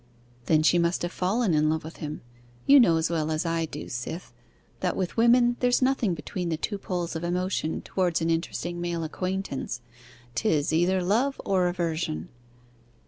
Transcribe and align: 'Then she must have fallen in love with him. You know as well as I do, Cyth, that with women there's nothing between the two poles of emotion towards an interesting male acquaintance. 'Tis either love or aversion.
'Then 0.47 0.63
she 0.63 0.79
must 0.79 1.03
have 1.03 1.11
fallen 1.11 1.53
in 1.53 1.69
love 1.69 1.83
with 1.83 1.97
him. 1.97 2.21
You 2.65 2.79
know 2.79 2.97
as 2.97 3.11
well 3.11 3.29
as 3.29 3.45
I 3.45 3.65
do, 3.67 3.87
Cyth, 3.87 4.33
that 4.79 4.97
with 4.97 5.15
women 5.15 5.57
there's 5.59 5.79
nothing 5.79 6.15
between 6.15 6.49
the 6.49 6.57
two 6.57 6.79
poles 6.79 7.15
of 7.15 7.23
emotion 7.23 7.83
towards 7.83 8.19
an 8.19 8.31
interesting 8.31 8.81
male 8.81 9.03
acquaintance. 9.03 9.79
'Tis 10.33 10.73
either 10.73 11.03
love 11.03 11.39
or 11.45 11.67
aversion. 11.67 12.29